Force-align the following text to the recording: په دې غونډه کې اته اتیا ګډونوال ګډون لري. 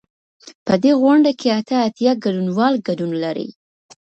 په 0.65 0.73
دې 0.83 0.91
غونډه 1.01 1.31
کې 1.39 1.49
اته 1.59 1.75
اتیا 1.87 2.11
ګډونوال 2.23 2.73
ګډون 2.87 3.11
لري. 3.23 3.47